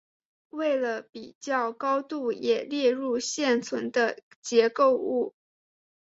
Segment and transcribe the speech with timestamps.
[0.49, 5.35] 为了比较高度也列入现存的结构物。